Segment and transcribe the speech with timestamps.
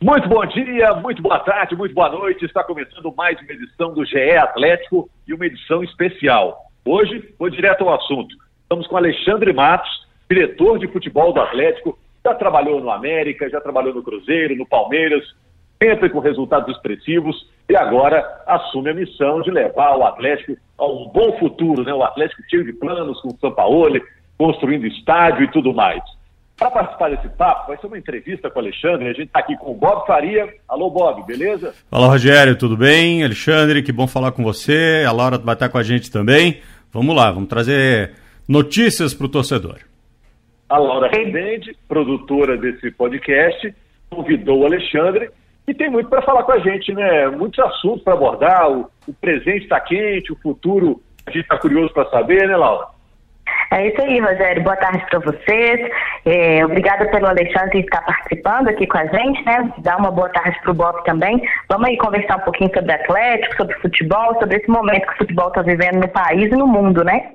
[0.00, 2.44] Muito bom dia, muito boa tarde, muito boa noite.
[2.44, 6.70] Está começando mais uma edição do GE Atlético e uma edição especial.
[6.84, 8.32] Hoje, vou direto ao assunto.
[8.62, 9.90] Estamos com Alexandre Matos,
[10.30, 11.98] diretor de futebol do Atlético.
[12.24, 15.24] Já trabalhou no América, já trabalhou no Cruzeiro, no Palmeiras,
[15.82, 21.08] sempre com resultados expressivos e agora assume a missão de levar o Atlético a um
[21.08, 21.92] bom futuro, né?
[21.92, 24.00] O Atlético cheio de planos com o Sampaoli,
[24.38, 26.04] construindo estádio e tudo mais.
[26.58, 29.04] Para participar desse papo, vai ser uma entrevista com o Alexandre.
[29.08, 30.52] A gente está aqui com o Bob Faria.
[30.68, 31.72] Alô, Bob, beleza?
[31.88, 33.22] Fala, Rogério, tudo bem?
[33.22, 35.04] Alexandre, que bom falar com você.
[35.06, 36.60] A Laura vai estar com a gente também.
[36.92, 38.12] Vamos lá, vamos trazer
[38.48, 39.76] notícias para o torcedor.
[40.68, 43.72] A Laura Rendende, produtora desse podcast,
[44.10, 45.30] convidou o Alexandre
[45.68, 47.28] e tem muito para falar com a gente, né?
[47.28, 48.68] Muitos assuntos para abordar.
[48.68, 52.97] O, o presente está quente, o futuro a gente está curioso para saber, né, Laura?
[53.70, 54.62] É isso aí, Rogério.
[54.62, 55.90] Boa tarde para vocês.
[56.24, 59.72] É, obrigada pelo Alexandre estar participando aqui com a gente, né?
[59.78, 61.42] Dá uma boa tarde para o Bob também.
[61.68, 65.48] Vamos aí conversar um pouquinho sobre Atlético, sobre futebol, sobre esse momento que o futebol
[65.48, 67.34] está vivendo no país e no mundo, né?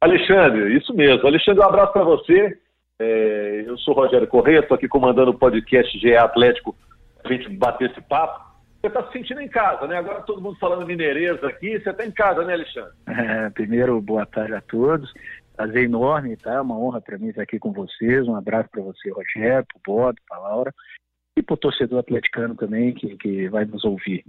[0.00, 1.26] Alexandre, isso mesmo.
[1.26, 2.58] Alexandre, um abraço para você.
[3.00, 6.76] É, eu sou Rogério Corrêa, estou aqui comandando o podcast GE Atlético,
[7.24, 8.48] a gente bater esse papo.
[8.80, 9.96] Você está se sentindo em casa, né?
[9.96, 12.92] Agora todo mundo falando mineirês aqui, você está em casa, né, Alexandre?
[13.08, 15.12] É, primeiro, boa tarde a todos.
[15.58, 16.54] Prazer enorme, tá?
[16.54, 18.28] É uma honra para mim estar aqui com vocês.
[18.28, 20.72] Um abraço para você, Rogério, para o Bob, para a Laura
[21.36, 24.24] e para o torcedor atleticano também que, que vai nos ouvir.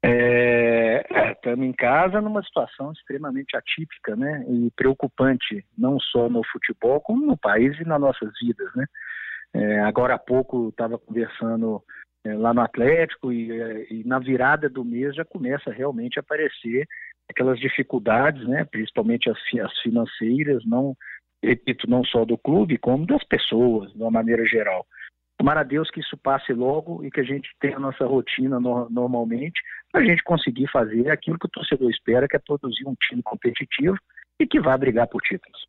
[0.00, 7.00] Estamos é, em casa numa situação extremamente atípica né, e preocupante, não só no futebol,
[7.00, 8.72] como no país e nas nossas vidas.
[8.76, 8.86] Né?
[9.54, 11.82] É, agora há pouco estava conversando
[12.24, 16.22] é, lá no Atlético e, é, e, na virada do mês já começa realmente a
[16.22, 16.86] aparecer
[17.28, 20.96] aquelas dificuldades, né, principalmente as, as financeiras, não
[21.42, 24.84] repito, não só do clube, como das pessoas, de uma maneira geral.
[25.38, 28.58] Tomara a Deus que isso passe logo e que a gente tenha a nossa rotina
[28.58, 29.60] no, normalmente,
[29.92, 33.22] para a gente conseguir fazer aquilo que o torcedor espera, que é produzir um time
[33.22, 33.96] competitivo
[34.40, 35.66] e que vá brigar por títulos.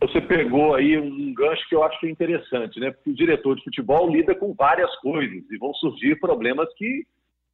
[0.00, 2.90] Você pegou aí um gancho que eu acho interessante, né?
[2.90, 7.04] Porque o diretor de futebol lida com várias coisas e vão surgir problemas que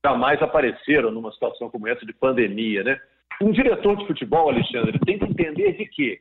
[0.05, 2.99] jamais apareceram numa situação como essa de pandemia, né?
[3.41, 6.21] Um diretor de futebol, Alexandre, tem que entender de quê?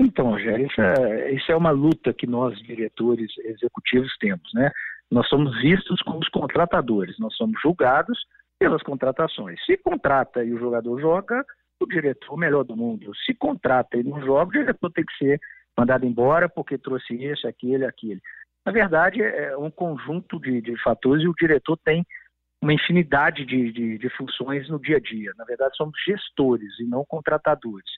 [0.00, 4.70] Então, Rogério, isso é, isso é uma luta que nós, diretores executivos, temos, né?
[5.10, 8.18] Nós somos vistos como os contratadores, nós somos julgados
[8.58, 9.58] pelas contratações.
[9.64, 11.44] Se contrata e o jogador joga,
[11.80, 13.12] o diretor o melhor do mundo.
[13.24, 15.40] Se contrata e não joga, o diretor tem que ser
[15.76, 18.20] mandado embora porque trouxe esse, aquele, aquele.
[18.64, 22.04] Na verdade, é um conjunto de, de fatores e o diretor tem
[22.62, 25.32] uma infinidade de, de, de, funções no dia a dia.
[25.36, 27.90] Na verdade, somos gestores e não contratadores.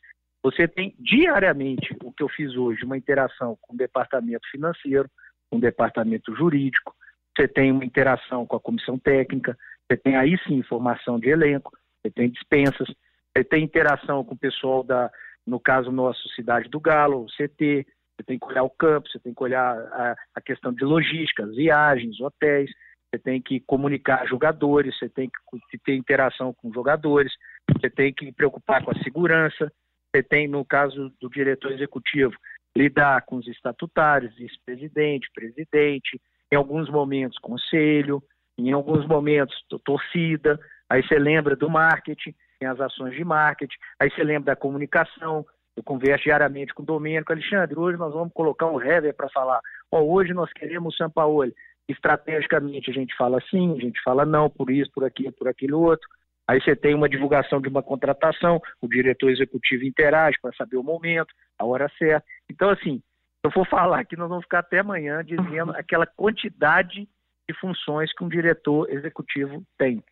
[0.42, 5.08] Você tem diariamente o que eu fiz hoje, uma interação com o departamento financeiro,
[5.50, 6.94] com o departamento jurídico,
[7.36, 11.70] você tem uma interação com a comissão técnica, você tem aí sim formação de elenco,
[12.02, 12.88] você tem dispensas,
[13.36, 15.08] você tem interação com o pessoal da,
[15.46, 17.86] no caso nosso, Cidade do Galo, o CT,
[18.16, 21.46] você tem que olhar o campo, você tem que olhar a, a questão de logística,
[21.46, 22.70] viagens, hotéis,
[23.10, 25.30] você tem que comunicar jogadores, você tem
[25.70, 27.32] que ter interação com jogadores,
[27.72, 29.72] você tem que preocupar com a segurança,
[30.14, 32.34] você tem, no caso do diretor executivo,
[32.76, 36.20] lidar com os estatutários, vice-presidente, presidente,
[36.52, 38.22] em alguns momentos conselho,
[38.58, 40.58] em alguns momentos torcida,
[40.88, 45.46] aí você lembra do marketing, tem as ações de marketing, aí você lembra da comunicação,
[45.76, 49.60] eu converso diariamente com o Domênico, Alexandre, hoje nós vamos colocar um rever para falar,
[49.92, 51.54] ó, hoje nós queremos o Sampaoli,
[51.88, 55.80] estrategicamente a gente fala sim, a gente fala não, por isso, por aquilo, por aquilo
[55.80, 56.06] outro,
[56.46, 60.82] aí você tem uma divulgação de uma contratação, o diretor executivo interage para saber o
[60.82, 63.02] momento, a hora certa, então assim,
[63.42, 67.08] eu for falar aqui, nós vamos ficar até amanhã dizendo aquela quantidade
[67.48, 70.04] de funções que um diretor executivo tem.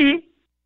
[0.00, 0.24] E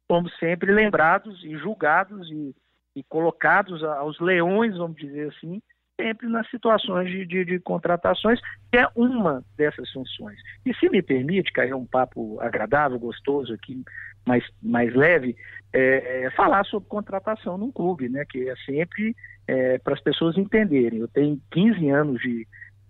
[0.08, 2.54] fomos sempre lembrados e julgados e,
[2.96, 5.60] e colocados aos leões, vamos dizer assim,
[6.00, 8.38] sempre nas situações de, de, de, contratações,
[8.70, 10.38] que é uma dessas funções.
[10.64, 13.82] E se me permite, cair um papo agradável, gostoso aqui,
[14.26, 15.36] mais, mais leve,
[15.72, 18.24] é, é, falar sobre contratação num clube, né?
[18.28, 19.16] Que é sempre
[19.46, 21.00] é, para as pessoas entenderem.
[21.00, 22.46] Eu tenho 15 anos de,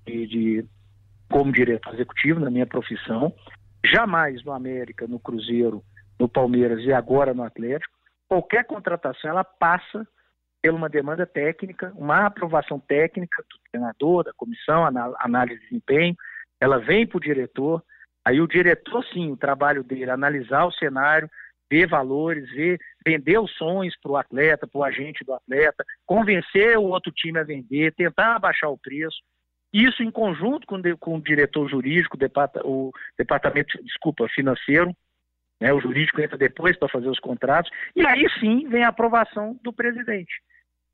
[0.06, 0.64] de, de,
[1.31, 3.32] como diretor executivo na minha profissão,
[3.85, 5.82] jamais no América, no Cruzeiro,
[6.19, 7.94] no Palmeiras e agora no Atlético,
[8.29, 10.06] qualquer contratação ela passa
[10.62, 14.85] por uma demanda técnica, uma aprovação técnica do treinador, da comissão,
[15.19, 16.17] análise de desempenho,
[16.61, 17.82] ela vem para o diretor,
[18.25, 21.31] aí o diretor, sim, o trabalho dele é analisar o cenário,
[21.70, 26.79] ver valores, ver, vender os sonhos para o atleta, para o agente do atleta, convencer
[26.79, 29.19] o outro time a vender, tentar abaixar o preço,
[29.73, 32.17] Isso em conjunto com, com o diretor jurídico,
[32.64, 34.93] o departamento, desculpa, financeiro,
[35.61, 39.58] né, o jurídico entra depois para fazer os contratos, e aí sim vem a aprovação
[39.62, 40.35] do presidente.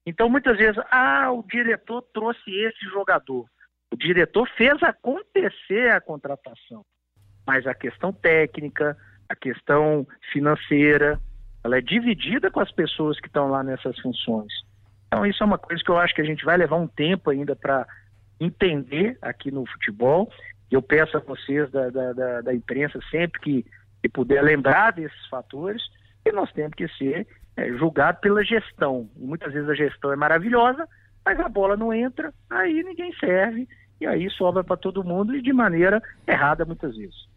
[0.06, 3.47] Então, muitas vezes, ah, o diretor trouxe esse jogador.
[3.93, 6.85] O diretor fez acontecer a contratação.
[7.47, 8.97] Mas a questão técnica,
[9.29, 11.20] a questão financeira,
[11.65, 14.53] ela é dividida com as pessoas que estão lá nessas funções.
[15.06, 17.31] Então, isso é uma coisa que eu acho que a gente vai levar um tempo
[17.31, 17.87] ainda para
[18.41, 20.32] entender aqui no futebol.
[20.70, 23.67] Eu peço a vocês da, da, da, da imprensa sempre que,
[24.03, 25.83] que puder lembrar desses fatores,
[26.25, 27.27] que nós temos que ser
[27.57, 29.09] é, julgado pela gestão.
[29.17, 30.89] E muitas vezes a gestão é maravilhosa,
[31.25, 33.69] mas a bola não entra, aí ninguém serve,
[34.01, 37.31] e aí sobra para todo mundo e de maneira errada muitas vezes.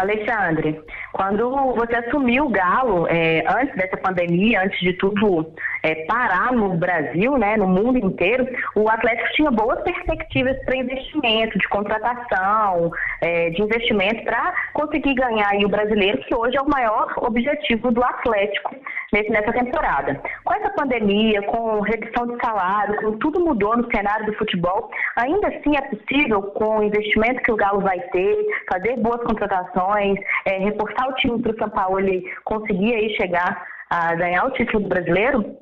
[0.00, 0.80] Alexandre,
[1.12, 5.52] quando você assumiu o Galo, é, antes dessa pandemia, antes de tudo
[5.82, 11.58] é, parar no Brasil, né, no mundo inteiro, o Atlético tinha boas perspectivas para investimento,
[11.58, 17.12] de contratação, é, de investimento para conseguir ganhar o brasileiro, que hoje é o maior
[17.18, 18.74] objetivo do Atlético
[19.12, 20.20] nessa temporada.
[20.50, 25.46] Com essa pandemia, com redução de salário, com tudo mudou no cenário do futebol, ainda
[25.46, 30.58] assim é possível, com o investimento que o Galo vai ter, fazer boas contratações, é,
[30.58, 32.00] reforçar o time para o São Paulo
[32.44, 35.56] conseguir aí chegar a ganhar o título brasileiro?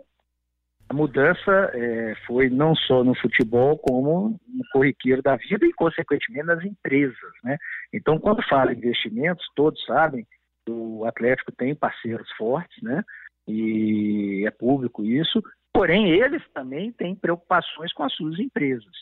[0.88, 6.46] A mudança é, foi não só no futebol, como no corriqueiro da vida e, consequentemente,
[6.46, 7.32] nas empresas.
[7.44, 7.58] Né?
[7.93, 10.25] Então, quando fala em investimentos, todos sabem
[10.64, 13.05] que o Atlético tem parceiros fortes, né?
[13.48, 15.42] E é público isso,
[15.72, 18.92] porém, eles também têm preocupações com as suas empresas.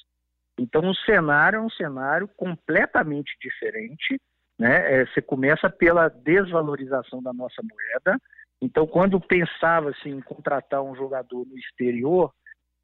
[0.58, 4.18] Então, o cenário é um cenário completamente diferente.
[4.58, 5.00] Né?
[5.00, 8.18] É, você começa pela desvalorização da nossa moeda,
[8.60, 12.32] então, quando pensava assim, em contratar um jogador no exterior,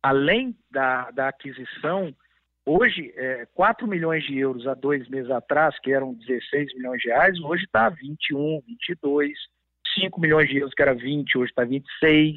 [0.02, 2.14] além da, da aquisição,
[2.66, 7.08] hoje, é, 4 milhões de euros há dois meses atrás, que eram 16 milhões de
[7.08, 9.32] reais, hoje está 21, 22,
[9.98, 12.36] 5 milhões de euros, que era 20, hoje está 26.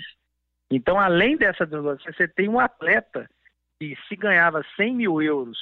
[0.72, 3.30] Então, além dessa desvalorização, você tem um atleta
[3.80, 5.58] que se ganhava 100 mil euros,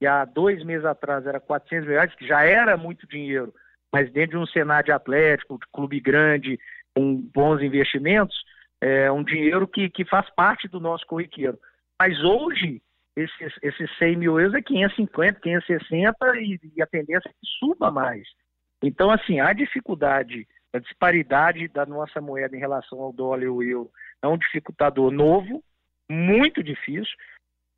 [0.00, 3.52] e há dois meses atrás era 400 mil reais, que já era muito dinheiro,
[3.92, 6.58] mas dentro de um cenário de atlético, de clube grande,
[6.94, 8.36] com bons investimentos,
[8.80, 11.58] é um dinheiro que, que faz parte do nosso corriqueiro.
[12.00, 12.82] Mas hoje,
[13.16, 17.90] esses, esses 100 mil euros é 550, 560 e, e a tendência é que suba
[17.90, 18.26] mais.
[18.82, 23.62] Então, assim, a dificuldade, a disparidade da nossa moeda em relação ao dólar e ao
[23.62, 23.90] euro
[24.20, 25.62] é um dificultador novo,
[26.10, 27.16] muito difícil,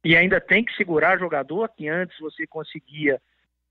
[0.02, 3.20] e ainda tem que segurar jogador, que antes você conseguia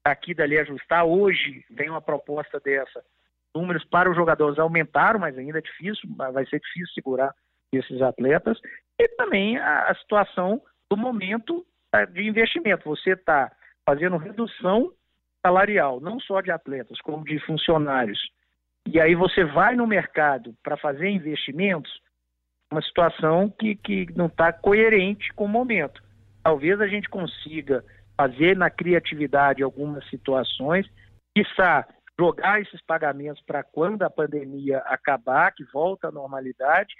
[0.04, 3.04] aqui dali ajustar, hoje vem uma proposta dessa,
[3.56, 7.34] números para os jogadores aumentaram, mas ainda é difícil, vai ser difícil segurar
[7.74, 8.60] esses atletas.
[9.00, 12.88] E também a, a situação do momento tá, de investimento.
[12.90, 13.52] Você está
[13.86, 14.92] fazendo redução
[15.44, 18.20] salarial, não só de atletas, como de funcionários.
[18.88, 21.92] E aí você vai no mercado para fazer investimentos,
[22.72, 26.02] uma situação que, que não está coerente com o momento.
[26.44, 27.84] Talvez a gente consiga
[28.16, 30.88] fazer na criatividade algumas situações,
[31.36, 31.88] quiçá
[32.18, 36.94] jogar esses pagamentos para quando a pandemia acabar, que volta à normalidade,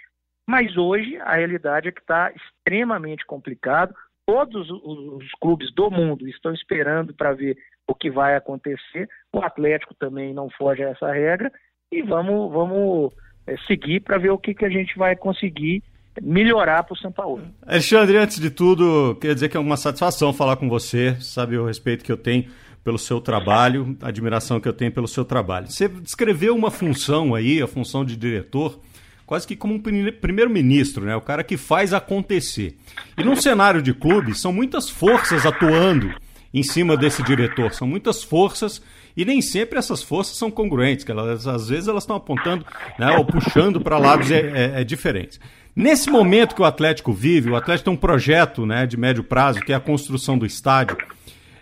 [0.48, 3.94] mas hoje a realidade é que está extremamente complicado.
[4.26, 7.56] Todos os clubes do mundo estão esperando para ver
[7.88, 9.08] o que vai acontecer.
[9.32, 11.50] O Atlético também não foge a essa regra
[11.90, 13.12] e vamos, vamos
[13.46, 15.82] é, seguir para ver o que, que a gente vai conseguir
[16.20, 17.42] melhorar para o São Paulo.
[17.64, 21.66] Alexandre, antes de tudo, queria dizer que é uma satisfação falar com você, sabe o
[21.66, 22.46] respeito que eu tenho
[22.82, 25.68] pelo seu trabalho, a admiração que eu tenho pelo seu trabalho.
[25.68, 28.80] Você descreveu uma função aí, a função de diretor,
[29.26, 31.14] quase que como um primeiro-ministro, né?
[31.16, 32.76] O cara que faz acontecer.
[33.18, 36.14] E num cenário de clube, são muitas forças atuando
[36.54, 38.80] em cima desse diretor, são muitas forças
[39.16, 42.66] e nem sempre essas forças são congruentes, que elas, às vezes elas estão apontando
[42.98, 45.40] né, ou puxando para lados é, é, é, diferentes.
[45.74, 49.60] Nesse momento que o Atlético vive, o Atlético tem um projeto né, de médio prazo,
[49.60, 50.96] que é a construção do estádio.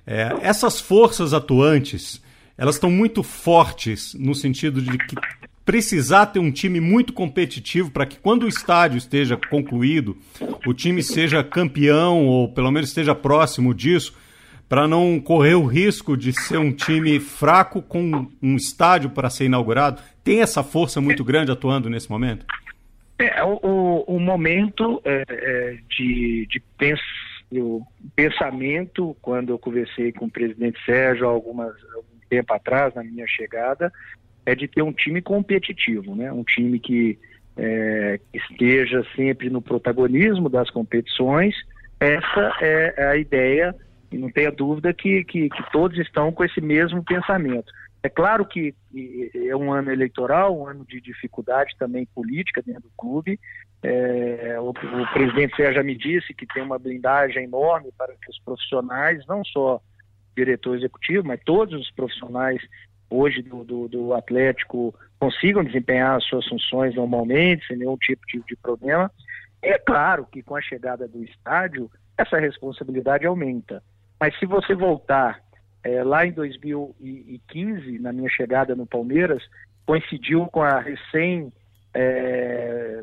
[0.06, 2.20] É, essas forças atuantes,
[2.58, 5.16] elas estão muito fortes no sentido de que
[5.64, 10.16] precisar ter um time muito competitivo para que quando o estádio esteja concluído,
[10.66, 14.14] o time seja campeão ou pelo menos esteja próximo disso,
[14.68, 19.44] para não correr o risco de ser um time fraco com um estádio para ser
[19.44, 20.00] inaugurado.
[20.22, 22.46] Tem essa força muito grande atuando nesse momento?
[23.18, 27.02] É, o, o momento é, é, de, de pensar
[27.60, 27.82] o
[28.14, 33.92] pensamento, quando eu conversei com o presidente Sérgio algumas, algum tempo atrás, na minha chegada,
[34.46, 36.32] é de ter um time competitivo, né?
[36.32, 37.18] um time que
[37.56, 41.54] é, esteja sempre no protagonismo das competições.
[42.00, 43.74] Essa é a ideia
[44.14, 47.72] E não tenha dúvida que, que, que todos estão com esse mesmo pensamento.
[48.00, 48.72] É claro que
[49.48, 53.40] é um ano eleitoral, um ano de dificuldade também política dentro do clube.
[53.82, 58.38] É, o, o, presidente Sérgio me disse que tem uma blindagem enorme para que os
[58.38, 59.80] profissionais, não só
[60.36, 62.62] diretor executivo, mas todos os profissionais
[63.10, 68.40] hoje do, do, do Atlético consigam desempenhar as suas funções normalmente, sem nenhum tipo de,
[68.46, 69.10] de problema.
[69.60, 73.82] É claro que com a chegada do estádio, essa responsabilidade aumenta.
[74.24, 75.38] Mas se você voltar
[75.82, 79.42] é, lá em 2015, na minha chegada no Palmeiras,
[79.84, 81.52] coincidiu com a recém
[81.92, 83.02] é,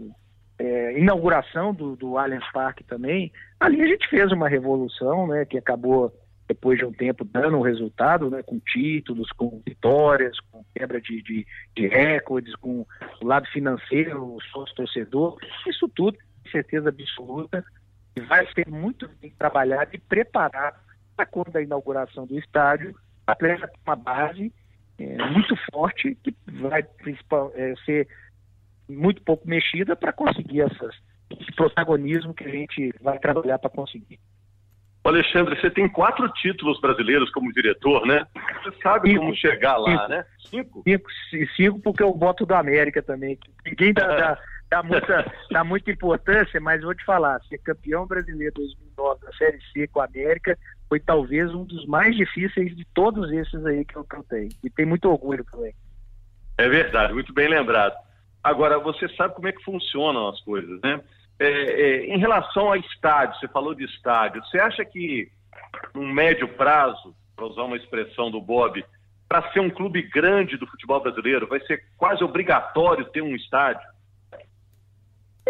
[0.58, 3.32] é, inauguração do, do Allianz Parque também.
[3.60, 6.12] Ali a gente fez uma revolução, né, que acabou
[6.48, 11.22] depois de um tempo dando um resultado, né, com títulos, com vitórias, com quebra de,
[11.22, 12.84] de, de recordes, com
[13.22, 15.38] o lado financeiro, o sócio-torcedor,
[15.68, 17.63] isso tudo, com certeza absoluta,
[18.28, 22.96] vai ser muito bem trabalhado e preparado para quando da inauguração do estádio,
[23.27, 24.53] a Atlético tem uma base
[25.00, 28.08] é, muito forte que vai principal, é, ser
[28.88, 30.96] muito pouco mexida para conseguir essas,
[31.39, 34.20] esse protagonismo que a gente vai trabalhar para conseguir.
[35.03, 38.27] Alexandre, você tem quatro títulos brasileiros como diretor, né?
[38.63, 40.25] Você sabe cinco, como chegar lá, cinco, né?
[40.38, 40.84] Cinco?
[40.84, 41.10] cinco?
[41.56, 43.39] Cinco, porque eu voto do América também.
[43.65, 44.38] Ninguém dá, dá,
[44.70, 49.60] dá, muita, dá muita importância, mas vou te falar, ser campeão brasileiro 2009 da Série
[49.74, 50.56] C com a América
[50.91, 54.50] foi talvez um dos mais difíceis de todos esses aí que eu, tenho.
[54.62, 55.74] E tem muito orgulho também.
[56.57, 57.95] É verdade, muito bem lembrado.
[58.43, 61.00] Agora, você sabe como é que funcionam as coisas, né?
[61.39, 65.31] É, é, em relação a estádio, você falou de estádio, você acha que
[65.95, 68.83] num médio prazo, para usar uma expressão do Bob,
[69.29, 73.88] para ser um clube grande do futebol brasileiro, vai ser quase obrigatório ter um estádio?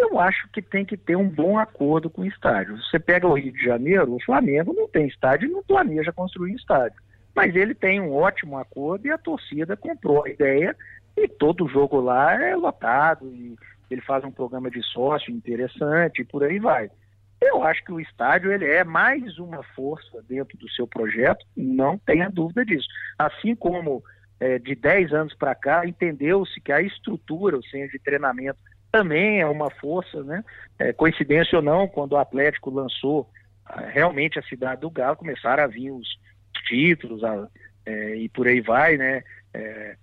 [0.02, 2.76] Eu acho que tem que ter um bom acordo com o estádio.
[2.78, 6.56] Você pega o Rio de Janeiro, o Flamengo não tem estádio e não planeja construir
[6.56, 7.00] estádio.
[7.36, 10.76] Mas ele tem um ótimo acordo e a torcida comprou a ideia
[11.16, 13.56] e todo jogo lá é lotado e
[13.92, 16.90] ele faz um programa de sócio interessante e por aí vai.
[17.40, 21.96] Eu acho que o estádio ele é mais uma força dentro do seu projeto, não
[21.96, 22.88] tenha dúvida disso.
[23.20, 24.04] Assim como
[24.40, 28.60] é, de 10 anos para cá, entendeu-se que a estrutura, o centro de treinamento,
[28.92, 30.44] também é uma força, né?
[30.78, 33.30] É, coincidência ou não, quando o Atlético lançou
[33.66, 36.08] ah, realmente a cidade do Galo, começaram a vir os
[36.68, 37.48] títulos a,
[37.86, 39.24] é, e por aí vai, né?
[39.54, 39.96] É,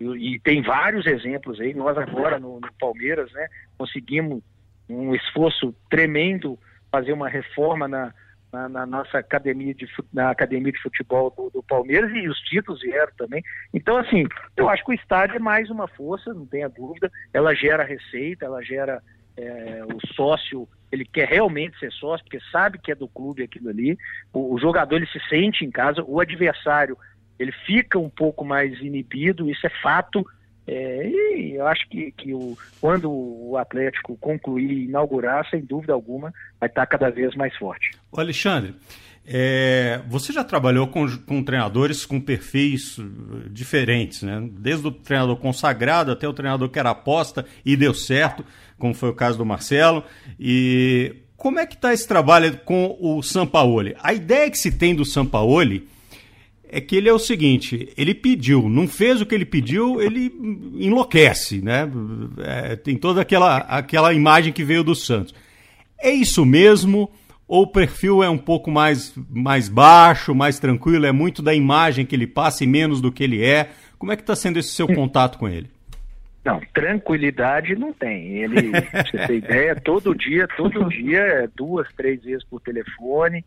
[0.00, 1.74] e, e, tem vários exemplos aí.
[1.74, 4.42] Nós agora no, no, Palmeiras, né, conseguimos
[4.88, 6.58] um esforço tremendo
[6.90, 8.14] fazer uma reforma na,
[8.52, 12.80] na, na nossa academia de na academia de futebol do, do, Palmeiras e os títulos
[12.80, 13.42] vieram também.
[13.72, 14.24] Então, assim,
[14.56, 17.10] eu acho que o estádio é mais uma força, não tenha dúvida.
[17.32, 19.02] Ela gera receita, ela gera
[19.36, 23.68] é, o sócio ele quer realmente ser sócio, porque sabe que é do clube aquilo
[23.68, 23.96] ali.
[24.32, 26.96] O, o, jogador ele se sente em casa, o adversário
[27.38, 30.26] ele fica um pouco mais inibido, isso é fato.
[30.70, 35.94] É, e eu acho que, que o, quando o Atlético concluir e inaugurar, sem dúvida
[35.94, 37.92] alguma, vai estar cada vez mais forte.
[38.12, 38.74] O Alexandre,
[39.26, 42.98] é, você já trabalhou com, com, treinadores com perfis
[43.50, 44.46] diferentes, né?
[44.52, 48.44] Desde o treinador consagrado até o treinador que era aposta e deu certo,
[48.78, 50.04] como foi o caso do Marcelo.
[50.38, 53.96] E como é que está esse trabalho com o Sampaoli?
[54.02, 55.88] A ideia que se tem do Sampaoli
[56.70, 60.32] é que ele é o seguinte: ele pediu, não fez o que ele pediu, ele
[60.74, 61.90] enlouquece, né?
[62.38, 65.34] É, tem toda aquela, aquela imagem que veio do Santos.
[66.00, 67.10] É isso mesmo?
[67.46, 71.06] Ou o perfil é um pouco mais, mais baixo, mais tranquilo?
[71.06, 73.70] É muito da imagem que ele passa e menos do que ele é?
[73.98, 75.70] Como é que está sendo esse seu contato com ele?
[76.44, 78.42] Não, tranquilidade não tem.
[78.42, 83.44] Ele, você tem ideia, todo dia, todo dia, duas, três vezes por telefone,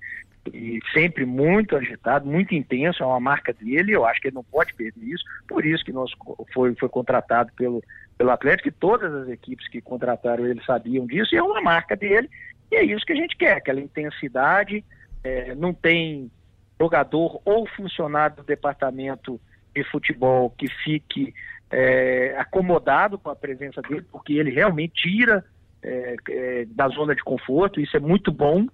[0.51, 4.43] e sempre muito agitado, muito intenso, é uma marca dele, eu acho que ele não
[4.43, 6.12] pode perder isso, por isso que nós
[6.53, 7.83] foi, foi contratado pelo,
[8.17, 11.95] pelo Atlético, e todas as equipes que contrataram ele sabiam disso, e é uma marca
[11.95, 12.29] dele,
[12.71, 14.83] e é isso que a gente quer, aquela intensidade,
[15.24, 16.31] é, não tem
[16.79, 19.39] jogador ou funcionário do departamento
[19.75, 21.33] de futebol que fique
[21.69, 25.45] é, acomodado com a presença dele, porque ele realmente tira
[25.83, 28.65] é, é da zona de conforto, isso é muito bom,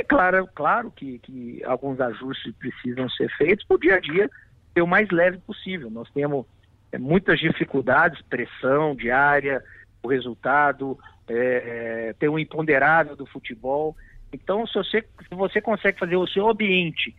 [0.00, 4.30] e claro, claro que, que alguns ajustes precisam ser feitos para o dia a dia
[4.72, 5.90] ser o mais leve possível.
[5.90, 6.46] Nós temos
[6.92, 9.62] é, muitas dificuldades, pressão diária,
[10.02, 10.98] o resultado,
[11.28, 13.96] é, é, tem um imponderável do futebol.
[14.32, 17.14] Então, se você, se você consegue fazer o seu ambiente,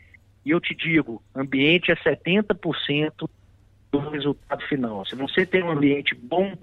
[0.46, 3.30] e eu te digo, ambiente é 70%
[3.92, 5.06] do resultado final.
[5.06, 6.54] Se você tem um ambiente bom,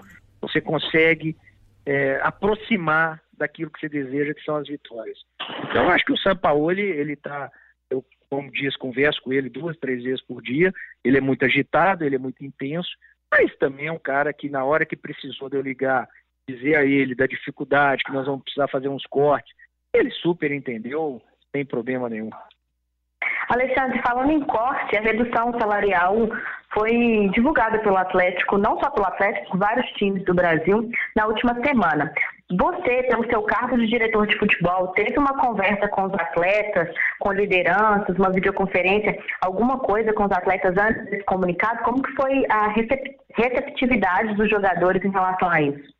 [0.40, 1.36] você consegue
[1.84, 5.18] é, aproximar daquilo que você deseja, que são as vitórias.
[5.64, 7.50] Então, acho que o Sampaoli, ele está,
[7.90, 10.72] eu como diz, converso com ele duas, três vezes por dia.
[11.04, 12.88] Ele é muito agitado, ele é muito intenso,
[13.30, 16.08] mas também é um cara que, na hora que precisou de eu ligar,
[16.48, 19.54] dizer a ele da dificuldade, que nós vamos precisar fazer uns cortes,
[19.92, 21.20] ele super entendeu,
[21.54, 22.30] sem problema nenhum.
[23.48, 26.16] Alexandre, falando em corte, a redução salarial
[26.72, 32.10] foi divulgada pelo Atlético, não só pelo Atlético, vários times do Brasil, na última semana.
[32.58, 37.32] Você, pelo seu cargo de diretor de futebol, teve uma conversa com os atletas, com
[37.32, 41.82] lideranças, uma videoconferência, alguma coisa com os atletas antes desse comunicado?
[41.82, 42.68] Como que foi a
[43.36, 45.92] receptividade dos jogadores em relação a isso?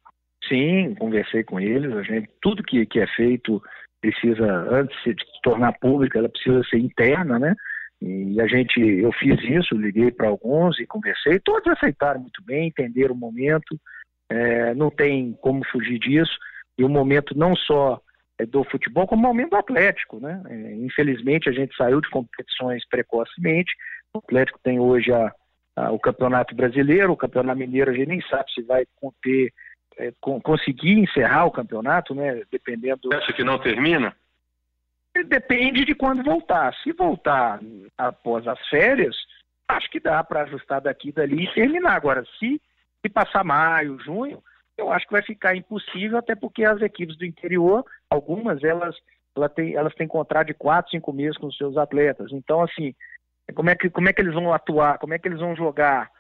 [0.48, 1.94] Sim, conversei com eles.
[1.94, 3.62] A gente, tudo que, que é feito
[4.00, 7.54] precisa, antes de se tornar pública, ela precisa ser interna, né?
[8.02, 11.38] E a gente, eu fiz isso, liguei para alguns e conversei.
[11.38, 13.78] Todos aceitaram muito bem, entenderam o momento.
[14.32, 16.36] É, não tem como fugir disso.
[16.78, 18.00] E o momento não só
[18.38, 20.42] é do futebol, como o momento do Atlético, né?
[20.48, 23.74] É, infelizmente a gente saiu de competições precocemente.
[24.14, 25.32] O Atlético tem hoje a,
[25.76, 29.52] a, o Campeonato Brasileiro, o Campeonato Mineiro a gente nem sabe se vai conter
[29.98, 32.42] é, com, conseguir encerrar o campeonato, né?
[32.50, 33.00] Dependendo.
[33.04, 34.16] Você acha que não termina?
[35.26, 36.74] Depende de quando voltar.
[36.82, 37.60] Se voltar
[37.98, 39.14] após as férias,
[39.68, 41.94] acho que dá para ajustar daqui e dali e terminar.
[41.94, 42.60] Agora, se,
[43.04, 44.42] se passar maio, junho,
[44.78, 48.96] eu acho que vai ficar impossível, até porque as equipes do interior, algumas, elas,
[49.36, 52.30] elas, têm, elas têm contrato de quatro, cinco meses com os seus atletas.
[52.32, 52.94] Então, assim,
[53.54, 54.98] como é que, como é que eles vão atuar?
[54.98, 56.10] Como é que eles vão jogar?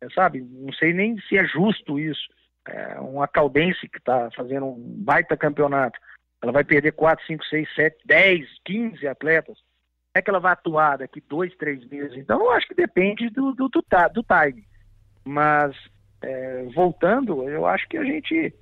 [0.00, 0.40] É, sabe?
[0.40, 2.28] Não sei nem se é justo isso
[2.66, 5.98] é, uma caldense que está fazendo um baita campeonato,
[6.40, 9.56] ela vai perder 4, 5, 6, 7, 10, 15 atletas.
[9.56, 12.16] Como é que ela vai atuar daqui dois, três meses?
[12.16, 14.66] Então, eu acho que depende do, do, do, do time.
[15.24, 15.74] Mas,
[16.22, 18.54] é, voltando, eu acho que a gente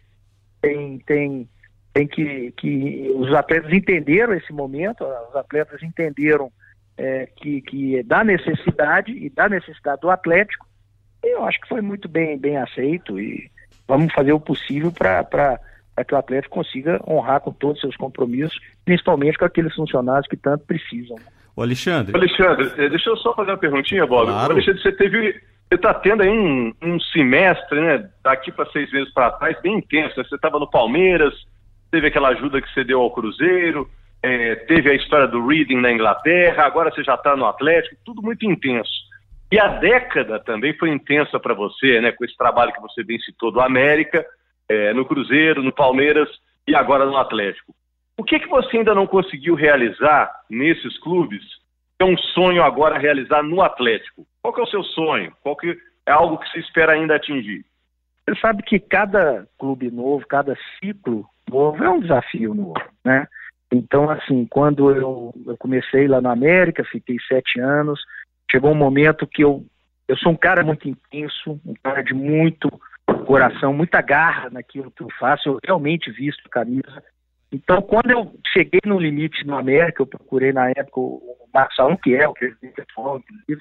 [0.60, 1.48] tem, tem,
[1.92, 3.12] tem que, que.
[3.14, 6.50] Os atletas entenderam esse momento, os atletas entenderam
[6.96, 10.66] é, que, que é da necessidade e da necessidade do Atlético.
[11.22, 13.50] Eu acho que foi muito bem, bem aceito e
[13.86, 15.60] vamos fazer o possível para
[16.06, 20.36] que o Atlético consiga honrar com todos os seus compromissos, principalmente com aqueles funcionários que
[20.36, 21.16] tanto precisam.
[21.56, 22.16] O Alexandre.
[22.16, 24.26] Alexandre, eh, deixa eu só fazer uma perguntinha, Bob.
[24.28, 24.52] Claro.
[24.52, 25.42] Alexandre, você teve.
[25.70, 28.10] Você está tendo aí um, um semestre, né?
[28.24, 30.18] Daqui para seis meses para trás, bem intenso.
[30.18, 30.24] Né?
[30.28, 31.32] Você estava no Palmeiras,
[31.92, 33.88] teve aquela ajuda que você deu ao Cruzeiro,
[34.20, 38.20] é, teve a história do Reading na Inglaterra, agora você já está no Atlético, tudo
[38.20, 38.90] muito intenso.
[39.52, 42.10] E a década também foi intensa para você, né?
[42.10, 44.26] Com esse trabalho que você bem citou do América,
[44.68, 46.28] é, no Cruzeiro, no Palmeiras
[46.66, 47.72] e agora no Atlético.
[48.18, 51.44] O que, que você ainda não conseguiu realizar nesses clubes?
[51.96, 54.26] É um sonho agora realizar no Atlético.
[54.42, 55.32] Qual que é o seu sonho?
[55.42, 55.76] Qual que
[56.06, 57.64] é algo que você espera ainda atingir?
[58.28, 63.26] Você sabe que cada clube novo, cada ciclo novo é um desafio novo, né?
[63.72, 68.00] Então, assim, quando eu, eu comecei lá na América, fiquei sete anos,
[68.50, 69.64] chegou um momento que eu,
[70.08, 72.68] eu sou um cara muito intenso, um cara de muito
[73.26, 77.02] coração, muita garra naquilo que eu faço, eu realmente visto camisa.
[77.52, 82.14] Então, quando eu cheguei no limite no América, eu procurei na época o Marcelo, que
[82.14, 83.60] é o presidente atual, inclusive,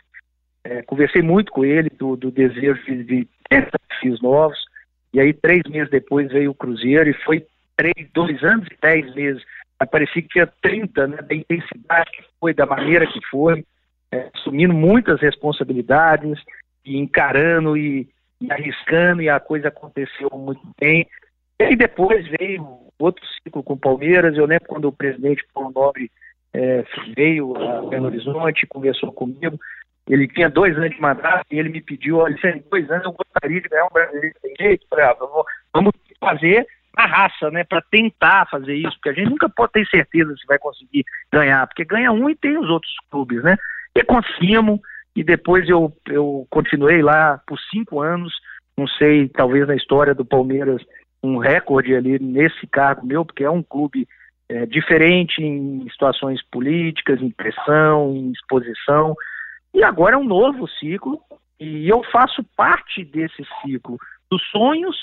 [0.70, 4.64] é, conversei muito com ele do, do desejo de, de ter desafios novos,
[5.12, 7.44] e aí três meses depois veio o Cruzeiro, e foi
[7.76, 9.44] três, dois anos e dez meses,
[9.90, 13.66] parecia que tinha 30, né, da intensidade que foi, da maneira que foi,
[14.12, 16.40] é, assumindo muitas responsabilidades
[16.86, 18.08] e encarando e,
[18.40, 21.08] e, arriscando e a coisa aconteceu muito bem.
[21.60, 22.68] E aí depois veio
[23.00, 26.12] outro ciclo com o Palmeiras, eu lembro quando o presidente Paulo Nobre
[26.54, 26.84] é,
[27.16, 29.58] veio a Belo Horizonte, conversou comigo,
[30.10, 33.12] ele tinha dois anos de mandato e ele me pediu, olha, em dois anos eu
[33.12, 35.16] gostaria de ganhar um brasileiro sem jeito, falei, ah,
[35.74, 36.66] vamos fazer
[36.98, 40.46] a raça, né, para tentar fazer isso, porque a gente nunca pode ter certeza se
[40.48, 43.56] vai conseguir ganhar, porque ganha um e tem os outros clubes, né?
[43.96, 44.80] E conseguimos,
[45.16, 48.34] e depois eu, eu continuei lá por cinco anos,
[48.78, 50.82] não sei, talvez na história do Palmeiras,
[51.24, 54.08] um recorde ali nesse cargo meu, porque é um clube
[54.50, 59.16] é, diferente em situações políticas, em pressão, em exposição,
[59.74, 61.20] e agora é um novo ciclo,
[61.60, 63.98] e eu faço parte desse ciclo,
[64.30, 64.96] dos sonhos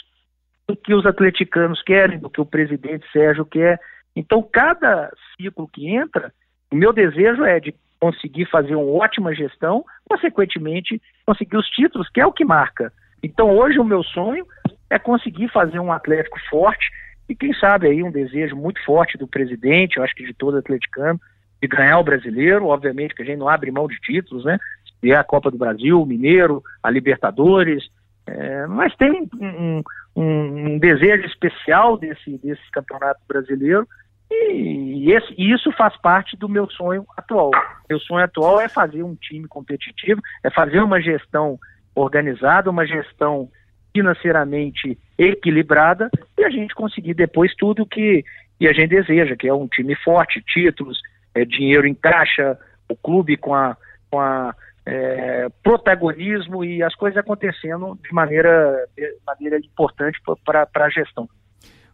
[0.66, 3.78] do que os atleticanos querem, do que o presidente Sérgio quer.
[4.14, 6.32] Então, cada ciclo que entra,
[6.70, 12.20] o meu desejo é de conseguir fazer uma ótima gestão, consequentemente conseguir os títulos, que
[12.20, 12.92] é o que marca.
[13.22, 14.46] Então hoje o meu sonho
[14.90, 16.90] é conseguir fazer um Atlético forte
[17.28, 20.58] e quem sabe aí um desejo muito forte do presidente, eu acho que de todo
[20.58, 21.20] atleticano,
[21.60, 24.58] de ganhar o brasileiro, obviamente que a gente não abre mão de títulos, né?
[25.00, 27.88] Se é a Copa do Brasil, o Mineiro, a Libertadores,
[28.26, 29.82] é, mas tem um,
[30.16, 33.86] um, um, desejo especial desse, desse campeonato brasileiro
[34.30, 37.52] E, esse, isso faz parte do meu sonho atual.
[37.88, 41.58] Meu sonho atual é fazer um time competitivo, é fazer uma gestão
[41.94, 43.48] organizada, uma gestão
[43.94, 48.24] financeiramente equilibrada e a gente conseguir depois tudo que,
[48.58, 51.00] que a gente deseja, que é um time forte, títulos,
[51.36, 53.76] é, dinheiro em caixa, o clube com a,
[54.10, 54.54] com a
[54.86, 61.28] é, protagonismo e as coisas acontecendo de maneira, de maneira importante para a gestão.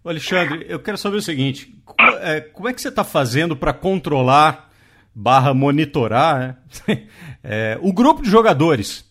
[0.04, 3.72] Alexandre, eu quero saber o seguinte: como é, como é que você está fazendo para
[3.72, 4.70] controlar
[5.14, 7.06] barra monitorar né?
[7.42, 9.10] é, o grupo de jogadores?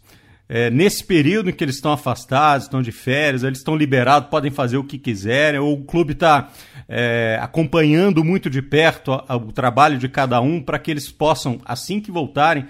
[0.54, 4.52] É, nesse período em que eles estão afastados, estão de férias, eles estão liberados, podem
[4.52, 6.50] fazer o que quiserem, ou o clube está
[6.90, 11.10] é, acompanhando muito de perto a, a, o trabalho de cada um para que eles
[11.10, 12.68] possam, assim que voltarem,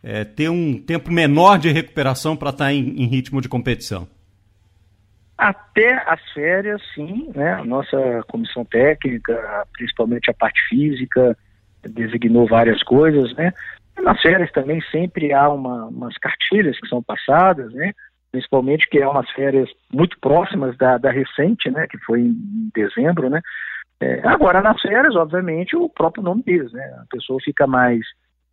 [0.00, 4.06] é, ter um tempo menor de recuperação para estar tá em, em ritmo de competição.
[5.36, 7.54] Até as férias, sim, né?
[7.54, 11.36] A nossa comissão técnica, principalmente a parte física,
[11.82, 13.52] designou várias coisas, né?
[14.02, 17.92] Nas férias também sempre há uma, umas cartilhas que são passadas, né?
[18.32, 21.86] Principalmente que é umas férias muito próximas da, da recente, né?
[21.86, 23.40] Que foi em dezembro, né?
[24.00, 26.84] É, agora, nas férias, obviamente, o próprio nome diz, né?
[27.00, 28.00] A pessoa fica mais,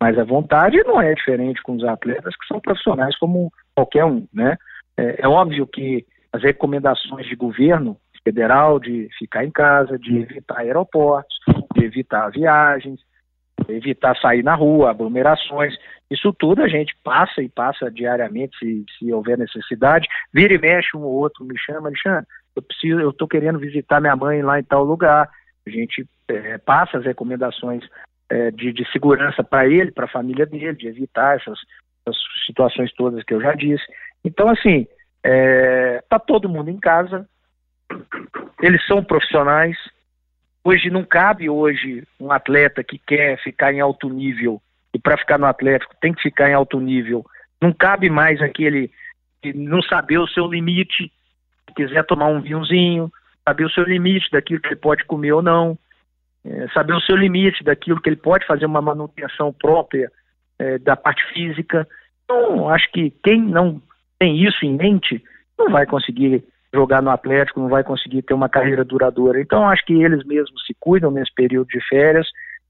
[0.00, 4.04] mais à vontade e não é diferente com os atletas que são profissionais como qualquer
[4.04, 4.56] um, né?
[4.96, 10.58] É, é óbvio que as recomendações de governo federal de ficar em casa, de evitar
[10.58, 11.36] aeroportos,
[11.74, 13.00] de evitar viagens,
[13.68, 15.74] evitar sair na rua, aglomerações.
[16.10, 20.08] Isso tudo a gente passa e passa diariamente, se, se houver necessidade.
[20.32, 24.00] Vira e mexe um ou outro, me chama, Alexandre, eu preciso, eu estou querendo visitar
[24.00, 25.28] minha mãe lá em tal lugar.
[25.66, 27.82] A gente é, passa as recomendações
[28.28, 31.58] é, de, de, segurança para ele, para a família dele, de evitar essas,
[32.06, 33.84] essas situações todas que eu já disse.
[34.24, 34.86] Então, assim,
[35.22, 37.26] Está é, tá todo mundo em casa,
[38.60, 39.76] eles são profissionais.
[40.64, 44.62] Hoje não cabe hoje um atleta que quer ficar em alto nível
[44.94, 47.24] e para ficar no Atlético tem que ficar em alto nível.
[47.60, 48.90] Não cabe mais aquele
[49.42, 51.10] que não saber o seu limite,
[51.74, 53.10] quiser tomar um vinhozinho,
[53.44, 55.76] saber o seu limite daquilo que ele pode comer ou não,
[56.44, 60.12] é, saber o seu limite daquilo que ele pode fazer uma manutenção própria
[60.58, 61.88] é, da parte física.
[62.24, 63.82] Então, acho que quem não
[64.18, 65.22] tem isso em mente,
[65.58, 69.40] não vai conseguir jogar no Atlético, não vai conseguir ter uma carreira duradoura.
[69.40, 72.26] Então, acho que eles mesmos se cuidam nesse período de férias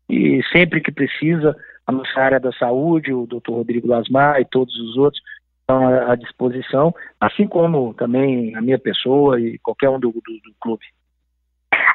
[0.09, 4.75] e sempre que precisa, a nossa área da saúde, o doutor Rodrigo Lasmar e todos
[4.77, 5.23] os outros
[5.61, 10.55] estão à disposição, assim como também a minha pessoa e qualquer um do, do, do
[10.61, 10.85] clube.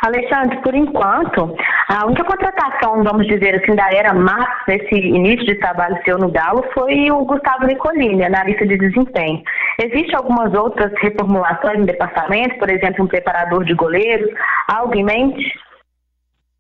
[0.02, 1.56] Alexandre, por enquanto,
[1.90, 6.32] a única contratação, vamos dizer assim, da era Max nesse início de trabalho seu no
[6.32, 9.42] Galo foi o Gustavo Nicolini, analista de desempenho.
[9.80, 14.30] Existem algumas outras reformulações no departamento, por exemplo, um preparador de goleiros,
[14.68, 15.60] algo em mente?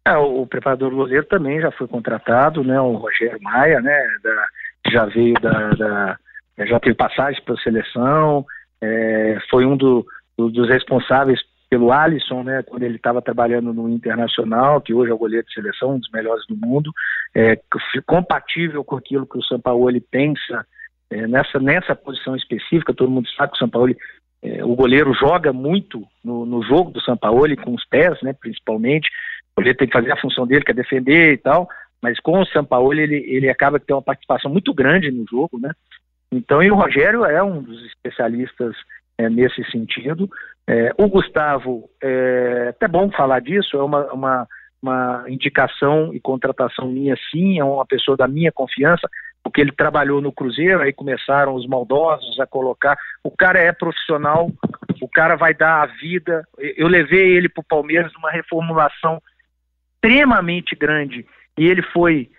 [0.05, 2.79] É, o, preparador goleiro também já foi contratado, né?
[2.79, 3.99] O Rogério Maia, né?
[4.23, 6.17] Da, já veio da, da
[6.65, 8.45] já teve passagem para a seleção,
[8.81, 10.05] é, foi um do,
[10.37, 15.13] do, dos responsáveis pelo Alisson, né, quando ele estava trabalhando no Internacional, que hoje é
[15.13, 16.91] o goleiro de seleção, um dos melhores do mundo,
[17.35, 17.59] é,
[18.05, 20.65] compatível com aquilo que o Sampaoli pensa
[21.09, 23.97] é, nessa, nessa posição específica, todo mundo sabe que o Sampaoli,
[24.41, 29.09] é, o goleiro joga muito no, no jogo do Sampaoli, com os pés, né, principalmente,
[29.51, 31.67] o goleiro tem que fazer a função dele, que é defender e tal,
[32.01, 35.59] mas com o Sampaoli ele, ele acaba que tem uma participação muito grande no jogo,
[35.59, 35.71] né,
[36.31, 38.75] então, e o Rogério é um dos especialistas
[39.17, 40.29] é, nesse sentido.
[40.67, 44.47] É, o Gustavo, é até bom falar disso, é uma, uma,
[44.81, 49.09] uma indicação e contratação minha, sim, é uma pessoa da minha confiança,
[49.43, 52.97] porque ele trabalhou no Cruzeiro, aí começaram os maldosos a colocar.
[53.23, 54.51] O cara é profissional,
[55.01, 56.45] o cara vai dar a vida.
[56.57, 59.21] Eu levei ele para o Palmeiras numa reformulação
[59.95, 61.25] extremamente grande
[61.57, 62.29] e ele foi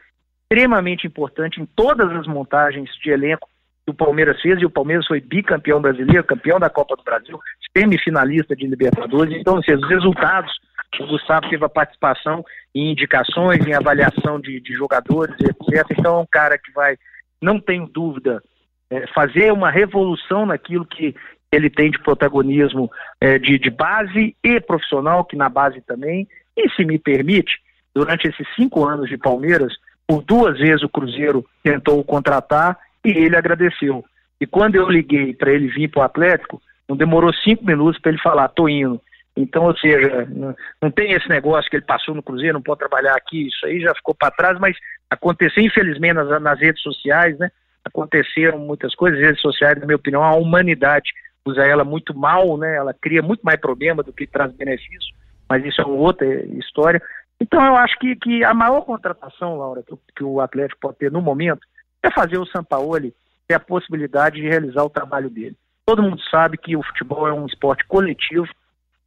[0.43, 3.49] extremamente importante em todas as montagens de elenco
[3.89, 7.41] que o Palmeiras fez, e o Palmeiras foi bicampeão brasileiro, campeão da Copa do Brasil,
[7.75, 9.35] semifinalista de Libertadores.
[9.35, 10.53] Então, assim, os resultados,
[11.01, 15.87] o Gustavo teve a participação em indicações, em avaliação de, de jogadores, etc.
[15.99, 16.99] Então, é um cara que vai,
[17.41, 18.43] não tenho dúvida,
[18.91, 21.15] é, fazer uma revolução naquilo que
[21.51, 26.29] ele tem de protagonismo é, de, de base e profissional, que na base também.
[26.55, 27.59] E, se me permite,
[27.95, 29.73] durante esses cinco anos de Palmeiras,
[30.07, 34.05] por duas vezes o Cruzeiro tentou contratar e ele agradeceu.
[34.41, 38.13] E quando eu liguei para ele vir para o Atlético, não demorou cinco minutos para
[38.13, 39.01] ele falar, tô indo.
[39.37, 40.27] Então, ou seja,
[40.83, 43.81] não, tem esse negócio que ele passou no Cruzeiro, não pode trabalhar aqui, isso aí
[43.81, 44.77] já ficou para trás, mas
[45.09, 47.49] aconteceu, infelizmente, nas, nas, redes sociais, né?
[47.85, 51.13] Aconteceram muitas coisas, as redes sociais, na minha opinião, a humanidade
[51.47, 52.77] usa ela muito mal, né?
[52.77, 55.15] Ela cria muito mais problema do que traz benefício,
[55.49, 57.01] mas isso é outra história.
[57.41, 61.13] Então eu acho que, que a maior contratação, Laura, que, que o Atlético pode ter
[61.13, 61.61] no momento
[62.03, 63.15] é fazer o Sampaoli
[63.47, 65.57] ter a possibilidade de realizar o trabalho dele.
[65.87, 68.49] Todo mundo sabe que o futebol é um esporte coletivo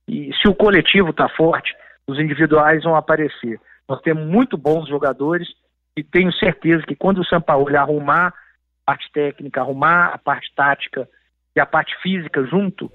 [0.07, 1.73] e se o coletivo está forte,
[2.07, 3.59] os individuais vão aparecer.
[3.87, 5.47] Nós temos muito bons jogadores
[5.95, 11.07] e tenho certeza que quando o Sampaoli arrumar a parte técnica, arrumar a parte tática
[11.55, 12.91] e a parte física junto,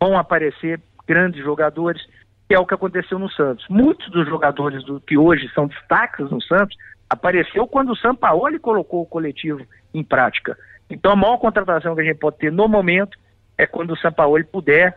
[0.00, 2.02] vão aparecer grandes jogadores,
[2.48, 3.66] que é o que aconteceu no Santos.
[3.68, 6.76] Muitos dos jogadores do, que hoje são destaques no Santos
[7.14, 10.56] apareceu quando o Sampaoli colocou o coletivo em prática.
[10.90, 13.18] Então a maior contratação que a gente pode ter no momento
[13.56, 14.96] é quando o Sampaoli puder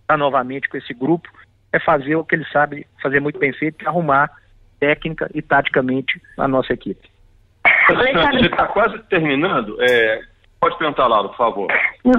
[0.00, 1.28] estar novamente com esse grupo,
[1.72, 4.30] é fazer o que ele sabe fazer muito bem feito, que é arrumar
[4.80, 7.10] técnica e taticamente a nossa equipe.
[7.88, 9.76] Gente está quase terminando.
[9.80, 10.22] É,
[10.60, 11.68] Pode perguntar, Laura, por favor.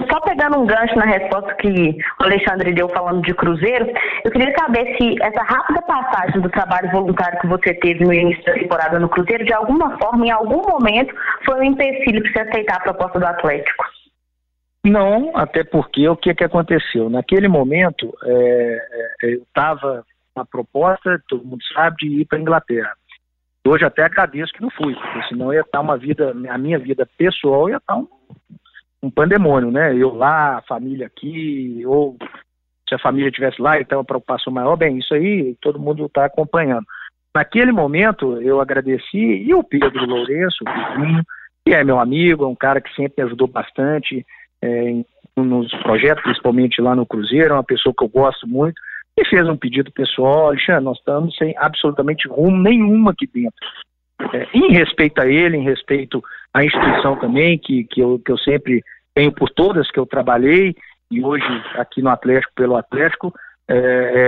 [0.10, 3.92] Só pegando um gancho na resposta que o Alexandre deu falando de Cruzeiro,
[4.24, 8.44] eu queria saber se essa rápida passagem do trabalho voluntário que você teve no início
[8.46, 11.14] da temporada no Cruzeiro, de alguma forma, em algum momento,
[11.46, 13.84] foi um empecilho para você aceitar a proposta do Atlético.
[14.86, 17.10] Não, até porque o que, que aconteceu?
[17.10, 18.78] Naquele momento, é,
[19.22, 22.94] é, eu estava com a proposta, todo mundo sabe, de ir para a Inglaterra.
[23.68, 27.08] Hoje até agradeço que não fui, porque senão ia estar uma vida, a minha vida
[27.18, 28.08] pessoal ia estar um,
[29.04, 29.96] um pandemônio, né?
[29.96, 32.18] Eu lá, a família aqui, ou
[32.88, 36.26] se a família estivesse lá, então a preocupação maior, bem, isso aí todo mundo está
[36.26, 36.86] acompanhando.
[37.36, 40.64] Naquele momento eu agradeci, e o Pedro Lourenço,
[41.66, 44.26] que é meu amigo, é um cara que sempre me ajudou bastante
[44.62, 45.04] é,
[45.38, 48.82] nos projetos, principalmente lá no Cruzeiro, é uma pessoa que eu gosto muito,
[49.18, 53.58] e fez um pedido pessoal, Alexandre, nós estamos sem absolutamente rumo nenhum aqui dentro.
[54.34, 58.38] É, em respeito a ele, em respeito à instituição também, que, que, eu, que eu
[58.38, 60.76] sempre tenho por todas que eu trabalhei,
[61.12, 61.46] e hoje
[61.76, 63.34] aqui no Atlético, pelo Atlético,
[63.68, 63.76] é,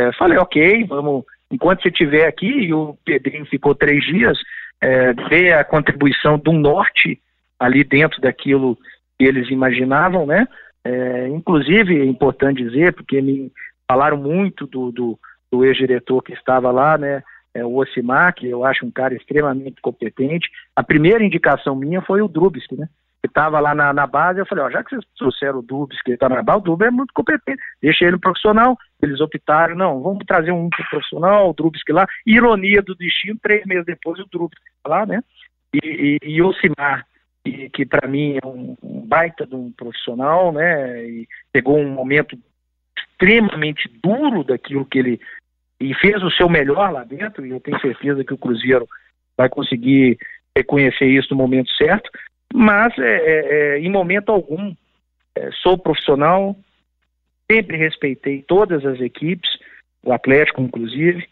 [0.09, 4.37] é, falei, ok, vamos, enquanto você estiver aqui, e o Pedrinho ficou três dias,
[4.79, 7.19] é, ver a contribuição do Norte
[7.59, 8.77] ali dentro daquilo
[9.17, 10.47] que eles imaginavam, né?
[10.83, 13.51] É, inclusive, é importante dizer, porque me,
[13.91, 15.19] Falaram muito do, do,
[15.51, 17.21] do ex-diretor que estava lá, né?
[17.53, 20.49] É, o Osimar, que eu acho um cara extremamente competente.
[20.73, 22.87] A primeira indicação minha foi o Drubsky, né?
[23.21, 26.05] Que estava lá na, na, base, eu falei, ó, já que vocês trouxeram o Drubsky,
[26.05, 28.77] que está na base, o Drubsky é muito competente, deixa ele no profissional.
[29.03, 32.07] Eles optaram, não, vamos trazer um profissional, o Drubsky lá.
[32.25, 35.21] Ironia do destino, três meses depois o Drubsky lá, né?
[35.73, 37.05] E, e, e o Osimar,
[37.43, 41.03] que, que para mim é um, um, baita de um profissional, né?
[41.03, 42.37] E pegou um momento
[43.21, 45.21] extremamente duro daquilo que ele
[45.79, 48.87] e fez o seu melhor lá dentro, e eu tenho certeza que o Cruzeiro
[49.35, 50.17] vai conseguir
[50.55, 52.09] reconhecer isso no momento certo,
[52.53, 54.75] mas é, é, é em momento algum
[55.35, 56.55] é, sou profissional,
[57.51, 59.49] sempre respeitei todas as equipes,
[60.03, 61.27] o Atlético inclusive,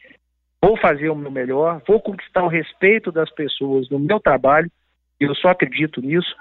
[0.64, 4.72] vou fazer o meu melhor, vou conquistar o respeito das pessoas no meu trabalho,
[5.20, 6.36] eu só acredito nisso,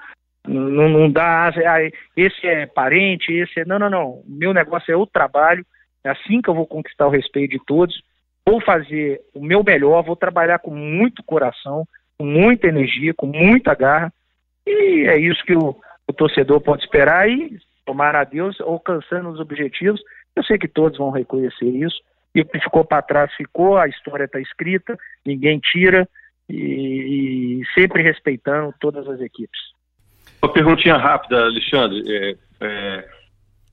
[0.47, 1.79] não, não dá, ah,
[2.15, 3.65] esse é parente, esse é.
[3.65, 4.23] Não, não, não.
[4.25, 5.65] Meu negócio é o trabalho,
[6.03, 8.01] é assim que eu vou conquistar o respeito de todos.
[8.47, 11.85] Vou fazer o meu melhor, vou trabalhar com muito coração,
[12.17, 14.11] com muita energia, com muita garra.
[14.65, 15.75] E é isso que o,
[16.07, 20.01] o torcedor pode esperar e, tomar a Deus, alcançando os objetivos.
[20.35, 21.99] Eu sei que todos vão reconhecer isso.
[22.33, 26.07] E o que ficou para trás ficou, a história está escrita, ninguém tira,
[26.47, 29.59] e, e sempre respeitando todas as equipes.
[30.41, 32.03] Uma perguntinha rápida, Alexandre.
[32.07, 33.05] É, é,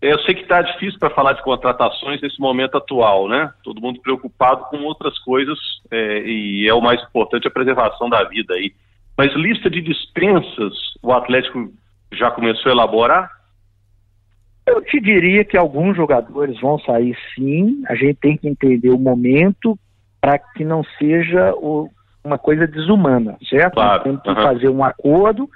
[0.03, 3.53] eu sei que está difícil para falar de contratações nesse momento atual, né?
[3.63, 5.59] Todo mundo preocupado com outras coisas
[5.91, 8.73] é, e é o mais importante a preservação da vida aí.
[9.17, 11.73] Mas lista de dispensas o Atlético
[12.13, 13.31] já começou a elaborar?
[14.67, 17.83] Eu te diria que alguns jogadores vão sair sim.
[17.89, 19.79] A gente tem que entender o momento
[20.21, 21.89] para que não seja o,
[22.25, 23.75] uma coisa desumana, certo?
[23.75, 24.03] Claro.
[24.03, 24.35] Temos que uhum.
[24.35, 25.49] fazer um acordo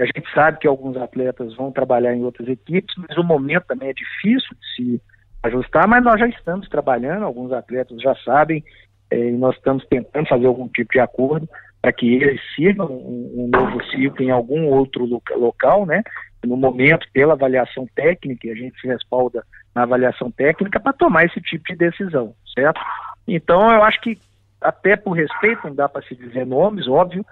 [0.00, 3.90] a gente sabe que alguns atletas vão trabalhar em outras equipes, mas o momento também
[3.90, 5.02] é difícil de se
[5.42, 8.64] ajustar, mas nós já estamos trabalhando, alguns atletas já sabem,
[9.10, 11.48] é, e nós estamos tentando fazer algum tipo de acordo
[11.82, 15.04] para que eles sigam um, um, novo ciclo em algum outro
[15.36, 16.02] local, né?
[16.44, 21.40] No momento, pela avaliação técnica, a gente se respalda na avaliação técnica para tomar esse
[21.40, 22.80] tipo de decisão, certo?
[23.26, 24.16] Então, eu acho que,
[24.60, 27.24] até por respeito, não dá para se dizer nomes, óbvio,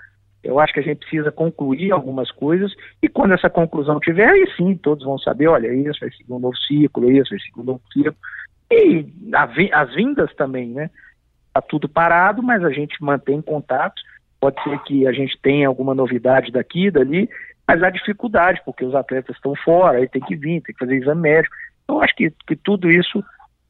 [0.43, 4.51] eu acho que a gente precisa concluir algumas coisas e quando essa conclusão tiver, aí
[4.57, 7.65] sim todos vão saber, olha, isso vai seguir um novo ciclo, isso vai seguir um
[7.65, 8.17] novo ciclo.
[8.71, 9.07] E
[9.73, 10.91] as vindas também, né?
[11.49, 14.01] Está tudo parado, mas a gente mantém contato.
[14.41, 17.29] Pode ser que a gente tenha alguma novidade daqui, dali,
[17.67, 20.97] mas há dificuldade, porque os atletas estão fora, aí tem que vir, tem que fazer
[20.97, 21.55] exame médico.
[21.85, 23.23] Então, acho que, que tudo isso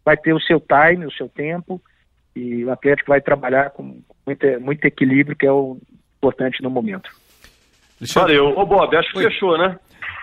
[0.04, 1.82] vai ter o seu time, o seu tempo,
[2.36, 5.78] e o Atlético vai trabalhar com muito, muito equilíbrio, que é o
[6.20, 7.10] importante no momento.
[8.14, 8.58] Valeu.
[8.58, 9.24] Ô Bob, acho que Oi.
[9.24, 9.78] fechou, né?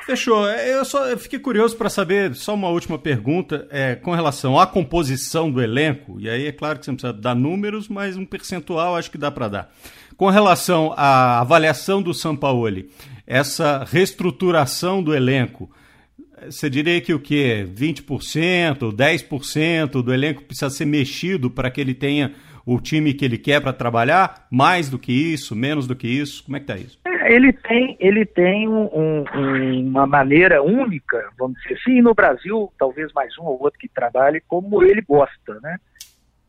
[0.05, 0.47] Fechou.
[0.47, 4.57] É, eu só eu fiquei curioso para saber, só uma última pergunta, é, com relação
[4.57, 8.15] à composição do elenco, e aí é claro que você não precisa dar números, mas
[8.15, 9.73] um percentual acho que dá para dar.
[10.15, 12.89] Com relação à avaliação do Sampaoli,
[13.27, 15.69] essa reestruturação do elenco,
[16.45, 17.67] você diria que o quê?
[17.75, 22.33] 20%, 10% do elenco precisa ser mexido para que ele tenha
[22.67, 24.45] o time que ele quer para trabalhar?
[24.51, 26.43] Mais do que isso, menos do que isso?
[26.43, 26.99] Como é que tá isso?
[27.05, 32.13] É, ele tem, ele tem um, um, uma maneira única, vamos dizer assim, e no
[32.13, 35.77] Brasil, talvez mais um ou outro que trabalhe como ele gosta, né?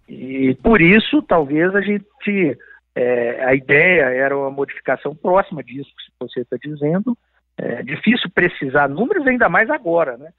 [0.09, 2.59] E por isso, talvez a gente,
[2.97, 7.17] é, a ideia era uma modificação próxima disso que você está dizendo.
[7.57, 10.31] É difícil precisar números, ainda mais agora, né?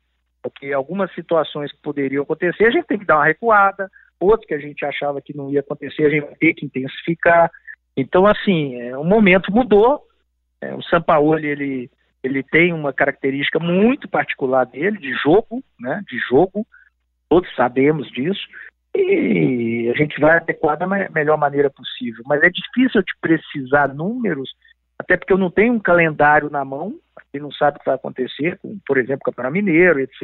[0.41, 3.89] Porque algumas situações que poderiam acontecer, a gente tem que dar uma recuada,
[4.19, 7.51] outro que a gente achava que não ia acontecer, a gente vai ter que intensificar.
[7.95, 10.05] Então, assim, é, o momento mudou.
[10.62, 11.91] É, o Sampaoli, ele,
[12.23, 16.67] ele tem uma característica muito particular dele, de jogo, né, de jogo,
[17.29, 18.45] todos sabemos disso,
[18.93, 22.23] e a gente vai adequar da melhor maneira possível.
[22.25, 24.51] Mas é difícil de precisar números,
[24.97, 26.99] até porque eu não tenho um calendário na mão,
[27.34, 30.21] e não sabe o que vai acontecer, por exemplo, Campeonato Mineiro, etc.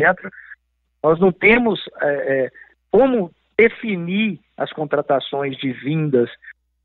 [1.04, 2.52] Nós não temos é, é,
[2.92, 6.30] como definir as contratações de vindas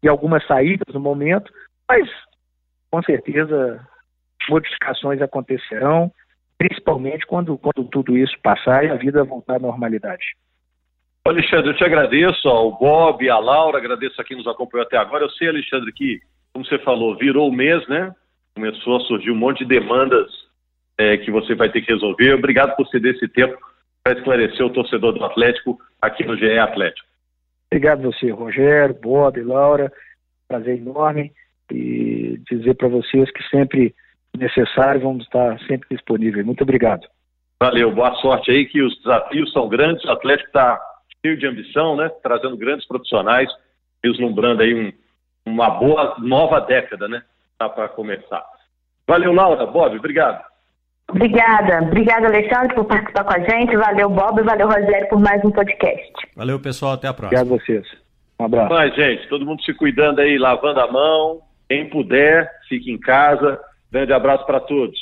[0.02, 1.52] e algumas saídas no momento,
[1.88, 2.08] mas
[2.90, 3.86] com certeza
[4.48, 6.10] modificações acontecerão,
[6.58, 10.24] principalmente quando, quando tudo isso passar e a vida voltar à normalidade.
[11.24, 15.24] Alexandre, eu te agradeço, ao Bob, a Laura, agradeço a quem nos acompanhou até agora.
[15.24, 16.20] Eu sei, Alexandre, que,
[16.52, 18.12] como você falou, virou o mês, né?
[18.54, 20.28] Começou a surgir um monte de demandas
[20.98, 22.34] é, que você vai ter que resolver.
[22.34, 23.56] Obrigado por ceder esse tempo
[24.02, 27.06] para esclarecer o torcedor do Atlético aqui no GE Atlético.
[27.70, 29.92] Obrigado a você, Rogério, Bob, Laura.
[30.48, 31.32] Prazer enorme
[31.70, 33.94] e dizer para vocês que sempre
[34.36, 36.44] necessário vamos estar sempre disponíveis.
[36.44, 37.06] Muito obrigado.
[37.60, 40.80] Valeu, boa sorte aí, que os desafios são grandes, o Atlético está
[41.24, 42.08] cheio de ambição, né?
[42.22, 43.48] Trazendo grandes profissionais,
[44.02, 44.92] vislumbrando aí um,
[45.44, 47.22] uma boa nova década, né?
[47.58, 48.42] Tá para começar.
[49.06, 50.42] Valeu, Laura, Bob, obrigado.
[51.10, 51.82] Obrigada.
[51.82, 53.76] Obrigada, Alexandre, por participar com a gente.
[53.76, 54.42] Valeu, Bob.
[54.42, 56.12] Valeu, Rogério, por mais um podcast.
[56.36, 56.92] Valeu, pessoal.
[56.92, 57.42] Até a próxima.
[57.42, 57.86] Obrigado a vocês.
[58.38, 58.72] Um abraço.
[58.72, 61.40] Mas, gente, todo mundo se cuidando aí, lavando a mão.
[61.68, 63.60] Quem puder, fique em casa.
[63.92, 64.98] Grande abraço para todos.